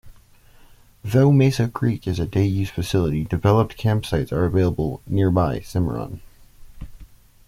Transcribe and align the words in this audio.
Though 1.03 1.31
Mesa 1.31 1.69
Creek 1.69 2.07
is 2.07 2.17
a 2.19 2.25
day-use 2.25 2.71
facility, 2.71 3.23
developed 3.23 3.77
campsites 3.77 4.31
are 4.31 4.45
available 4.45 5.03
at 5.05 5.11
nearby 5.11 5.59
Cimarron. 5.59 6.21